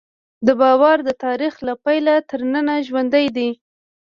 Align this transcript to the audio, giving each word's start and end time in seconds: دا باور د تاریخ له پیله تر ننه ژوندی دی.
دا 0.45 0.53
باور 0.61 0.97
د 1.07 1.09
تاریخ 1.25 1.53
له 1.67 1.73
پیله 1.83 2.15
تر 2.29 2.39
ننه 2.53 2.73
ژوندی 2.87 3.25
دی. 3.35 3.49